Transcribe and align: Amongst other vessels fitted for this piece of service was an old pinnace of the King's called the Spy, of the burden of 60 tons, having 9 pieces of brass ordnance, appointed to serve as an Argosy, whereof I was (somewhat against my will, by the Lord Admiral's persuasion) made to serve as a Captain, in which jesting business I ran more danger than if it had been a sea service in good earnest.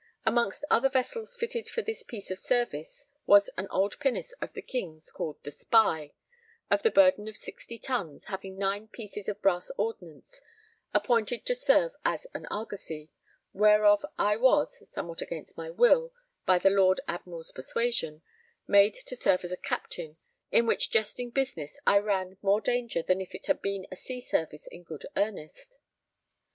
Amongst 0.25 0.65
other 0.71 0.89
vessels 0.89 1.37
fitted 1.37 1.67
for 1.67 1.83
this 1.83 2.01
piece 2.01 2.31
of 2.31 2.39
service 2.39 3.05
was 3.27 3.51
an 3.55 3.67
old 3.69 3.99
pinnace 3.99 4.33
of 4.41 4.51
the 4.53 4.61
King's 4.63 5.11
called 5.11 5.37
the 5.43 5.51
Spy, 5.51 6.13
of 6.71 6.81
the 6.81 6.89
burden 6.89 7.27
of 7.27 7.37
60 7.37 7.77
tons, 7.77 8.25
having 8.25 8.57
9 8.57 8.87
pieces 8.87 9.27
of 9.27 9.39
brass 9.43 9.69
ordnance, 9.77 10.41
appointed 10.91 11.45
to 11.45 11.53
serve 11.53 11.91
as 12.03 12.25
an 12.33 12.47
Argosy, 12.47 13.11
whereof 13.53 14.03
I 14.17 14.37
was 14.37 14.81
(somewhat 14.89 15.21
against 15.21 15.55
my 15.55 15.69
will, 15.69 16.11
by 16.47 16.57
the 16.57 16.71
Lord 16.71 16.99
Admiral's 17.07 17.51
persuasion) 17.51 18.23
made 18.67 18.95
to 18.95 19.15
serve 19.15 19.43
as 19.45 19.51
a 19.51 19.55
Captain, 19.55 20.17
in 20.51 20.65
which 20.65 20.89
jesting 20.89 21.29
business 21.29 21.79
I 21.85 21.99
ran 21.99 22.37
more 22.41 22.59
danger 22.59 23.03
than 23.03 23.21
if 23.21 23.35
it 23.35 23.45
had 23.45 23.61
been 23.61 23.85
a 23.91 23.95
sea 23.95 24.21
service 24.21 24.65
in 24.65 24.81
good 24.81 25.05
earnest. 25.15 25.77